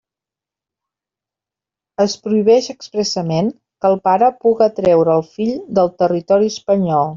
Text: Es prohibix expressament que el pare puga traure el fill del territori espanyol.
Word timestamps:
Es 2.05 2.15
prohibix 2.23 2.71
expressament 2.75 3.53
que 3.83 3.93
el 3.95 3.99
pare 4.09 4.33
puga 4.47 4.71
traure 4.81 5.17
el 5.21 5.27
fill 5.37 5.55
del 5.81 5.95
territori 6.05 6.55
espanyol. 6.57 7.09